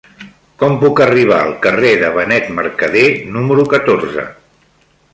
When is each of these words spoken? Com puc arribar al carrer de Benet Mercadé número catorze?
Com 0.63 0.77
puc 0.83 1.01
arribar 1.05 1.37
al 1.41 1.53
carrer 1.67 1.93
de 2.05 2.11
Benet 2.17 2.51
Mercadé 2.61 3.07
número 3.39 3.71
catorze? 3.79 4.29